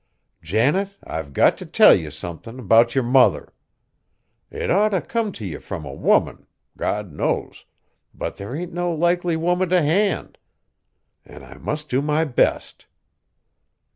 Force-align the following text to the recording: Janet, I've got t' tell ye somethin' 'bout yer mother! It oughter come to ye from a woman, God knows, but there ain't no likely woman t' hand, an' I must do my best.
Janet, 0.41 0.97
I've 1.03 1.31
got 1.31 1.59
t' 1.59 1.65
tell 1.65 1.93
ye 1.93 2.09
somethin' 2.09 2.65
'bout 2.65 2.95
yer 2.95 3.03
mother! 3.03 3.53
It 4.49 4.71
oughter 4.71 4.99
come 4.99 5.31
to 5.33 5.45
ye 5.45 5.57
from 5.59 5.85
a 5.85 5.93
woman, 5.93 6.47
God 6.75 7.11
knows, 7.13 7.65
but 8.11 8.37
there 8.37 8.55
ain't 8.55 8.73
no 8.73 8.91
likely 8.91 9.35
woman 9.35 9.69
t' 9.69 9.75
hand, 9.75 10.39
an' 11.23 11.43
I 11.43 11.59
must 11.59 11.87
do 11.87 12.01
my 12.01 12.25
best. 12.25 12.87